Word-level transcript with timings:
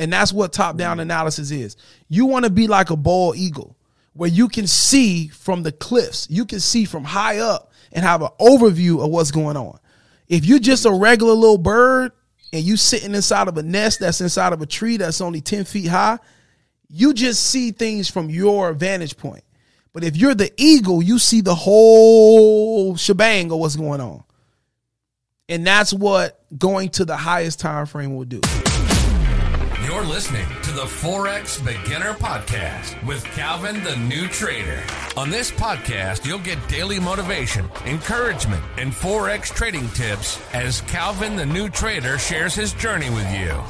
And 0.00 0.10
that's 0.10 0.32
what 0.32 0.54
top 0.54 0.78
down 0.78 0.94
mm-hmm. 0.94 1.02
analysis 1.02 1.50
is. 1.50 1.76
You 2.08 2.24
want 2.24 2.46
to 2.46 2.50
be 2.50 2.66
like 2.66 2.88
a 2.88 2.96
bald 2.96 3.36
eagle 3.36 3.76
where 4.14 4.30
you 4.30 4.48
can 4.48 4.66
see 4.66 5.28
from 5.28 5.62
the 5.62 5.72
cliffs, 5.72 6.26
you 6.30 6.46
can 6.46 6.58
see 6.58 6.86
from 6.86 7.04
high 7.04 7.38
up 7.38 7.70
and 7.92 8.02
have 8.02 8.22
an 8.22 8.30
overview 8.40 9.04
of 9.04 9.10
what's 9.10 9.30
going 9.30 9.58
on. 9.58 9.78
If 10.26 10.46
you're 10.46 10.58
just 10.58 10.86
a 10.86 10.90
regular 10.90 11.34
little 11.34 11.58
bird 11.58 12.12
and 12.50 12.64
you 12.64 12.78
sitting 12.78 13.14
inside 13.14 13.46
of 13.46 13.58
a 13.58 13.62
nest 13.62 14.00
that's 14.00 14.22
inside 14.22 14.54
of 14.54 14.62
a 14.62 14.66
tree 14.66 14.96
that's 14.96 15.20
only 15.20 15.42
10 15.42 15.64
feet 15.64 15.88
high, 15.88 16.18
you 16.88 17.12
just 17.12 17.44
see 17.46 17.70
things 17.70 18.08
from 18.08 18.30
your 18.30 18.72
vantage 18.72 19.18
point. 19.18 19.44
But 19.92 20.02
if 20.02 20.16
you're 20.16 20.34
the 20.34 20.50
eagle, 20.56 21.02
you 21.02 21.18
see 21.18 21.42
the 21.42 21.54
whole 21.54 22.96
shebang 22.96 23.52
of 23.52 23.58
what's 23.58 23.76
going 23.76 24.00
on. 24.00 24.24
And 25.50 25.66
that's 25.66 25.92
what 25.92 26.42
going 26.56 26.88
to 26.90 27.04
the 27.04 27.18
highest 27.18 27.60
time 27.60 27.84
frame 27.84 28.16
will 28.16 28.24
do. 28.24 28.40
You're 29.90 30.04
listening 30.04 30.46
to 30.62 30.70
the 30.70 30.84
Forex 30.84 31.58
Beginner 31.64 32.12
Podcast 32.14 33.04
with 33.04 33.24
Calvin 33.24 33.82
the 33.82 33.96
New 33.96 34.28
Trader. 34.28 34.80
On 35.16 35.30
this 35.30 35.50
podcast, 35.50 36.24
you'll 36.24 36.38
get 36.38 36.64
daily 36.68 37.00
motivation, 37.00 37.68
encouragement, 37.86 38.62
and 38.78 38.92
Forex 38.92 39.52
trading 39.52 39.88
tips 39.88 40.40
as 40.54 40.82
Calvin 40.82 41.34
the 41.34 41.44
New 41.44 41.68
Trader 41.68 42.18
shares 42.18 42.54
his 42.54 42.72
journey 42.74 43.10
with 43.10 43.26
you. 43.34 43.60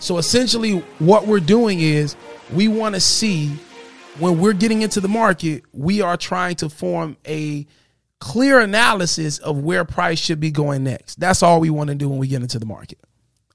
So 0.00 0.18
essentially, 0.18 0.80
what 0.98 1.28
we're 1.28 1.38
doing 1.38 1.78
is 1.78 2.16
we 2.52 2.66
want 2.66 2.96
to 2.96 3.00
see 3.00 3.56
when 4.18 4.38
we're 4.38 4.52
getting 4.52 4.82
into 4.82 5.00
the 5.00 5.08
market, 5.08 5.64
we 5.72 6.00
are 6.00 6.16
trying 6.16 6.56
to 6.56 6.68
form 6.68 7.16
a 7.26 7.66
clear 8.20 8.60
analysis 8.60 9.38
of 9.38 9.58
where 9.58 9.84
price 9.84 10.18
should 10.18 10.40
be 10.40 10.50
going 10.50 10.84
next. 10.84 11.20
That's 11.20 11.42
all 11.42 11.60
we 11.60 11.70
want 11.70 11.88
to 11.88 11.94
do 11.94 12.08
when 12.08 12.18
we 12.18 12.28
get 12.28 12.42
into 12.42 12.58
the 12.58 12.66
market. 12.66 12.98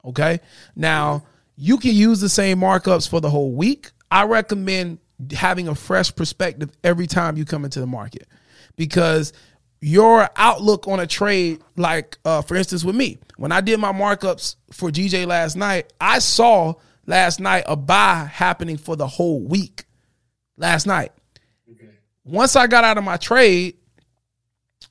Okay. 0.04 0.40
Now, 0.74 1.24
you 1.56 1.78
can 1.78 1.94
use 1.94 2.20
the 2.20 2.28
same 2.28 2.60
markups 2.60 3.08
for 3.08 3.20
the 3.20 3.30
whole 3.30 3.52
week. 3.52 3.90
I 4.10 4.24
recommend 4.24 4.98
having 5.32 5.68
a 5.68 5.74
fresh 5.74 6.14
perspective 6.14 6.70
every 6.82 7.06
time 7.06 7.36
you 7.36 7.44
come 7.44 7.64
into 7.64 7.80
the 7.80 7.86
market 7.86 8.26
because 8.76 9.32
your 9.80 10.28
outlook 10.36 10.88
on 10.88 10.98
a 10.98 11.06
trade, 11.06 11.62
like 11.76 12.18
uh, 12.24 12.42
for 12.42 12.56
instance 12.56 12.84
with 12.84 12.96
me, 12.96 13.18
when 13.36 13.52
I 13.52 13.60
did 13.60 13.78
my 13.78 13.92
markups 13.92 14.56
for 14.72 14.90
GJ 14.90 15.26
last 15.26 15.56
night, 15.56 15.92
I 16.00 16.20
saw 16.20 16.74
last 17.06 17.38
night 17.38 17.64
a 17.66 17.76
buy 17.76 18.28
happening 18.32 18.78
for 18.78 18.96
the 18.96 19.06
whole 19.06 19.42
week 19.42 19.84
last 20.56 20.86
night. 20.86 21.12
Okay. 21.70 21.90
Once 22.24 22.56
I 22.56 22.66
got 22.66 22.84
out 22.84 22.98
of 22.98 23.04
my 23.04 23.16
trade 23.16 23.76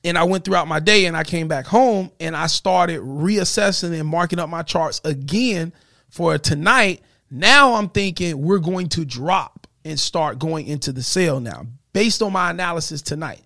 and 0.02 0.18
I 0.18 0.24
went 0.24 0.44
throughout 0.44 0.68
my 0.68 0.80
day 0.80 1.06
and 1.06 1.16
I 1.16 1.24
came 1.24 1.48
back 1.48 1.66
home 1.66 2.10
and 2.20 2.36
I 2.36 2.46
started 2.46 3.00
reassessing 3.00 3.98
and 3.98 4.08
marking 4.08 4.38
up 4.38 4.48
my 4.48 4.62
charts 4.62 5.00
again 5.04 5.72
for 6.10 6.38
tonight, 6.38 7.02
now 7.30 7.74
I'm 7.74 7.88
thinking 7.88 8.40
we're 8.40 8.58
going 8.58 8.88
to 8.90 9.04
drop 9.04 9.66
and 9.84 9.98
start 9.98 10.38
going 10.38 10.66
into 10.66 10.92
the 10.92 11.02
sale 11.02 11.40
now 11.40 11.66
based 11.92 12.22
on 12.22 12.32
my 12.32 12.50
analysis 12.50 13.02
tonight. 13.02 13.42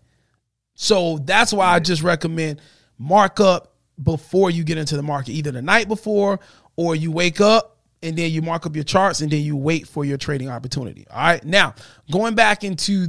So 0.74 1.18
that's 1.18 1.52
why 1.52 1.66
I 1.74 1.80
just 1.80 2.02
recommend 2.02 2.60
mark 2.98 3.40
up 3.40 3.74
before 4.02 4.50
you 4.50 4.62
get 4.62 4.78
into 4.78 4.96
the 4.96 5.02
market, 5.02 5.32
either 5.32 5.50
the 5.50 5.62
night 5.62 5.88
before 5.88 6.38
or 6.76 6.94
you 6.94 7.10
wake 7.10 7.40
up 7.40 7.77
and 8.02 8.16
then 8.16 8.30
you 8.30 8.42
mark 8.42 8.66
up 8.66 8.74
your 8.74 8.84
charts 8.84 9.20
and 9.20 9.30
then 9.30 9.42
you 9.42 9.56
wait 9.56 9.88
for 9.88 10.04
your 10.04 10.16
trading 10.16 10.48
opportunity. 10.48 11.06
All 11.10 11.20
right. 11.20 11.44
Now, 11.44 11.74
going 12.10 12.34
back 12.34 12.64
into 12.64 13.08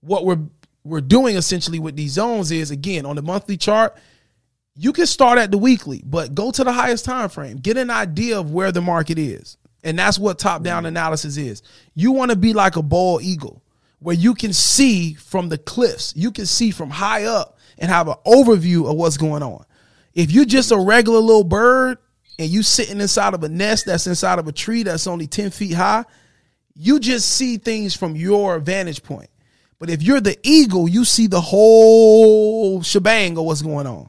what 0.00 0.24
we're 0.24 0.38
we're 0.82 1.00
doing 1.00 1.36
essentially 1.36 1.78
with 1.78 1.94
these 1.94 2.12
zones 2.12 2.50
is 2.50 2.70
again 2.70 3.04
on 3.04 3.16
the 3.16 3.22
monthly 3.22 3.56
chart, 3.56 3.96
you 4.74 4.92
can 4.92 5.06
start 5.06 5.38
at 5.38 5.50
the 5.50 5.58
weekly, 5.58 6.02
but 6.06 6.34
go 6.34 6.50
to 6.50 6.64
the 6.64 6.72
highest 6.72 7.04
time 7.04 7.28
frame. 7.28 7.58
Get 7.58 7.76
an 7.76 7.90
idea 7.90 8.38
of 8.38 8.52
where 8.52 8.72
the 8.72 8.80
market 8.80 9.18
is. 9.18 9.58
And 9.82 9.98
that's 9.98 10.18
what 10.18 10.38
top-down 10.38 10.80
mm-hmm. 10.80 10.88
analysis 10.88 11.36
is. 11.36 11.62
You 11.94 12.12
want 12.12 12.30
to 12.30 12.36
be 12.36 12.52
like 12.52 12.76
a 12.76 12.82
bald 12.82 13.22
eagle 13.22 13.62
where 13.98 14.16
you 14.16 14.34
can 14.34 14.52
see 14.52 15.14
from 15.14 15.48
the 15.48 15.58
cliffs, 15.58 16.14
you 16.16 16.30
can 16.30 16.46
see 16.46 16.70
from 16.70 16.90
high 16.90 17.24
up 17.24 17.58
and 17.78 17.90
have 17.90 18.08
an 18.08 18.14
overview 18.26 18.90
of 18.90 18.96
what's 18.96 19.16
going 19.16 19.42
on. 19.42 19.64
If 20.14 20.32
you're 20.32 20.44
just 20.44 20.72
a 20.72 20.78
regular 20.78 21.20
little 21.20 21.44
bird 21.44 21.98
and 22.40 22.48
you 22.48 22.62
sitting 22.62 23.02
inside 23.02 23.34
of 23.34 23.44
a 23.44 23.50
nest 23.50 23.84
that's 23.84 24.06
inside 24.06 24.38
of 24.38 24.48
a 24.48 24.52
tree 24.52 24.82
that's 24.82 25.06
only 25.06 25.26
10 25.26 25.50
feet 25.50 25.74
high, 25.74 26.06
you 26.74 26.98
just 26.98 27.30
see 27.36 27.58
things 27.58 27.94
from 27.94 28.16
your 28.16 28.58
vantage 28.58 29.02
point. 29.02 29.28
But 29.78 29.90
if 29.90 30.02
you're 30.02 30.22
the 30.22 30.38
eagle, 30.42 30.88
you 30.88 31.04
see 31.04 31.26
the 31.26 31.40
whole 31.40 32.80
shebang 32.80 33.36
of 33.36 33.44
what's 33.44 33.60
going 33.60 33.86
on. 33.86 34.08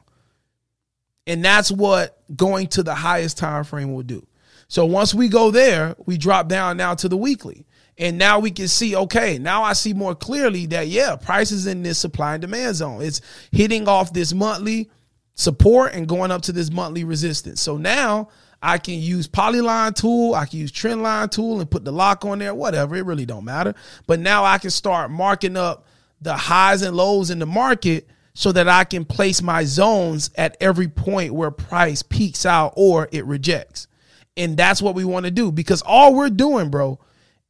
And 1.26 1.44
that's 1.44 1.70
what 1.70 2.22
going 2.34 2.68
to 2.68 2.82
the 2.82 2.94
highest 2.94 3.36
time 3.36 3.64
frame 3.64 3.92
will 3.92 4.02
do. 4.02 4.26
So 4.66 4.86
once 4.86 5.12
we 5.12 5.28
go 5.28 5.50
there, 5.50 5.94
we 6.06 6.16
drop 6.16 6.48
down 6.48 6.78
now 6.78 6.94
to 6.94 7.10
the 7.10 7.18
weekly. 7.18 7.66
And 7.98 8.16
now 8.16 8.38
we 8.38 8.50
can 8.50 8.66
see, 8.66 8.96
okay, 8.96 9.36
now 9.36 9.62
I 9.62 9.74
see 9.74 9.92
more 9.92 10.14
clearly 10.14 10.64
that, 10.66 10.88
yeah, 10.88 11.16
prices 11.16 11.66
in 11.66 11.82
this 11.82 11.98
supply 11.98 12.32
and 12.32 12.40
demand 12.40 12.76
zone. 12.76 13.02
It's 13.02 13.20
hitting 13.50 13.86
off 13.88 14.14
this 14.14 14.32
monthly 14.32 14.90
support 15.34 15.94
and 15.94 16.08
going 16.08 16.30
up 16.30 16.42
to 16.42 16.52
this 16.52 16.70
monthly 16.70 17.04
resistance. 17.04 17.60
So 17.60 17.76
now 17.76 18.28
I 18.62 18.78
can 18.78 18.94
use 18.94 19.26
polyline 19.26 19.94
tool, 19.94 20.34
I 20.34 20.46
can 20.46 20.60
use 20.60 20.70
trend 20.70 21.02
line 21.02 21.28
tool 21.28 21.60
and 21.60 21.70
put 21.70 21.84
the 21.84 21.92
lock 21.92 22.24
on 22.24 22.38
there, 22.38 22.54
whatever. 22.54 22.94
It 22.94 23.04
really 23.04 23.26
don't 23.26 23.44
matter. 23.44 23.74
But 24.06 24.20
now 24.20 24.44
I 24.44 24.58
can 24.58 24.70
start 24.70 25.10
marking 25.10 25.56
up 25.56 25.86
the 26.20 26.34
highs 26.34 26.82
and 26.82 26.96
lows 26.96 27.30
in 27.30 27.38
the 27.38 27.46
market 27.46 28.08
so 28.34 28.52
that 28.52 28.68
I 28.68 28.84
can 28.84 29.04
place 29.04 29.42
my 29.42 29.64
zones 29.64 30.30
at 30.36 30.56
every 30.60 30.88
point 30.88 31.34
where 31.34 31.50
price 31.50 32.02
peaks 32.02 32.46
out 32.46 32.72
or 32.76 33.08
it 33.12 33.26
rejects. 33.26 33.88
And 34.36 34.56
that's 34.56 34.80
what 34.80 34.94
we 34.94 35.04
want 35.04 35.26
to 35.26 35.30
do 35.30 35.52
because 35.52 35.82
all 35.82 36.14
we're 36.14 36.30
doing, 36.30 36.70
bro, 36.70 36.98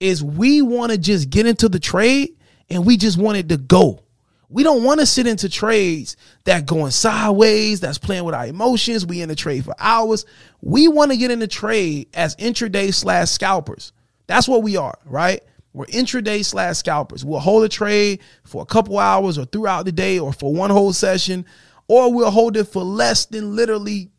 is 0.01 0.25
we 0.25 0.63
want 0.63 0.91
to 0.91 0.99
just 0.99 1.31
get 1.31 1.47
into 1.47 1.69
the 1.69 1.79
trade 1.79 2.37
and 2.69 2.85
we 2.85 2.97
just 2.97 3.19
want 3.19 3.39
it 3.39 3.49
to 3.51 3.57
go. 3.57 4.03
We 4.53 4.63
don't 4.63 4.85
want 4.85 5.01
to 5.01 5.07
sit 5.07 5.27
into 5.27 5.49
trades 5.49 6.17
that 6.45 6.67
going 6.67 6.91
sideways, 6.91 7.81
that's 7.81 7.97
playing 7.97 8.25
with 8.25 8.35
our 8.35 8.47
emotions. 8.47 9.07
We 9.07 9.23
in 9.23 9.31
the 9.31 9.35
trade 9.35 9.65
for 9.65 9.75
hours. 9.79 10.27
We 10.61 10.89
want 10.89 11.11
to 11.11 11.17
get 11.17 11.31
in 11.31 11.39
the 11.39 11.49
trade 11.49 12.09
as 12.13 12.37
intraday 12.37 12.93
slash 12.93 13.31
scalpers. 13.31 13.93
That's 14.27 14.47
what 14.47 14.63
we 14.63 14.77
are, 14.77 14.99
right? 15.07 15.43
We're 15.73 15.87
intraday 15.87 16.45
slash 16.45 16.77
scalpers. 16.77 17.25
We'll 17.25 17.41
hold 17.41 17.65
a 17.65 17.69
trade 17.69 18.21
for 18.45 18.61
a 18.61 18.67
couple 18.67 18.99
hours 18.99 19.39
or 19.39 19.47
throughout 19.47 19.87
the 19.87 19.93
day 19.93 20.19
or 20.19 20.35
for 20.35 20.53
one 20.53 20.69
whole 20.69 20.93
session, 20.93 21.47
or 21.89 22.13
we'll 22.13 22.31
hold 22.31 22.59
it 22.59 22.65
for 22.65 22.83
less 22.83 23.25
than 23.25 23.57
literally 23.57 24.11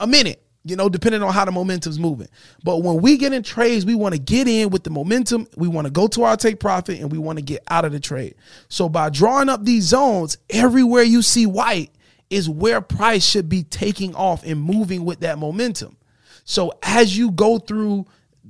a 0.00 0.08
minute 0.08 0.41
you 0.64 0.76
know, 0.76 0.88
depending 0.88 1.22
on 1.22 1.32
how 1.32 1.44
the 1.44 1.52
momentum's 1.52 1.98
moving. 1.98 2.28
But 2.62 2.78
when 2.78 3.00
we 3.00 3.16
get 3.16 3.32
in 3.32 3.42
trades, 3.42 3.84
we 3.84 3.94
want 3.94 4.14
to 4.14 4.20
get 4.20 4.46
in 4.46 4.70
with 4.70 4.84
the 4.84 4.90
momentum. 4.90 5.48
We 5.56 5.68
want 5.68 5.86
to 5.86 5.90
go 5.90 6.06
to 6.08 6.22
our 6.22 6.36
take 6.36 6.60
profit 6.60 7.00
and 7.00 7.10
we 7.10 7.18
want 7.18 7.38
to 7.38 7.44
get 7.44 7.62
out 7.68 7.84
of 7.84 7.92
the 7.92 8.00
trade. 8.00 8.36
So 8.68 8.88
by 8.88 9.10
drawing 9.10 9.48
up 9.48 9.64
these 9.64 9.84
zones, 9.84 10.38
everywhere 10.50 11.02
you 11.02 11.22
see 11.22 11.46
white 11.46 11.90
is 12.30 12.48
where 12.48 12.80
price 12.80 13.26
should 13.26 13.48
be 13.48 13.64
taking 13.64 14.14
off 14.14 14.44
and 14.44 14.60
moving 14.60 15.04
with 15.04 15.20
that 15.20 15.38
momentum. 15.38 15.96
So 16.44 16.72
as 16.82 17.16
you 17.16 17.30
go 17.30 17.58
through 17.58 18.06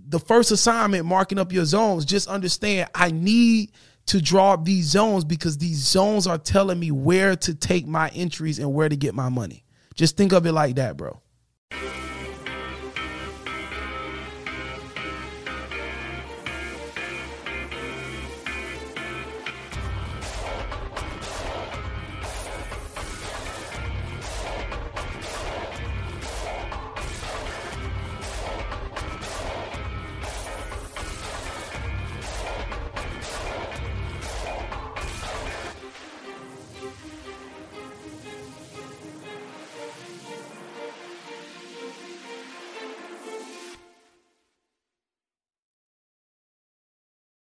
the 0.09 0.21
first 0.21 0.51
assignment, 0.51 1.07
marking 1.07 1.39
up 1.39 1.53
your 1.53 1.65
zones, 1.65 2.05
just 2.05 2.29
understand 2.29 2.91
I 2.95 3.11
need 3.11 3.73
to 4.07 4.21
draw 4.21 4.53
up 4.53 4.65
these 4.65 4.87
zones 4.87 5.25
because 5.25 5.59
these 5.59 5.79
zones 5.79 6.27
are 6.27 6.39
telling 6.39 6.79
me 6.79 6.91
where 6.91 7.37
to 7.37 7.55
take 7.55 7.87
my 7.87 8.09
entries 8.11 8.59
and 8.59 8.73
where 8.73 8.89
to 8.89 8.97
get 8.97 9.15
my 9.15 9.29
money. 9.29 9.65
Just 9.95 10.17
think 10.17 10.33
of 10.33 10.47
it 10.47 10.53
like 10.53 10.77
that, 10.77 10.97
bro. 10.97 11.21